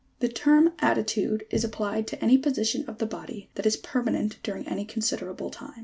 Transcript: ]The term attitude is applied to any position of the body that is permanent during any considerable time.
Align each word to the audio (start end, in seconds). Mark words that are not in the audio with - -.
]The 0.19 0.29
term 0.29 0.71
attitude 0.79 1.45
is 1.51 1.63
applied 1.63 2.07
to 2.07 2.23
any 2.25 2.35
position 2.35 2.85
of 2.89 2.97
the 2.97 3.05
body 3.05 3.51
that 3.53 3.67
is 3.67 3.77
permanent 3.77 4.39
during 4.41 4.67
any 4.67 4.83
considerable 4.83 5.51
time. 5.51 5.79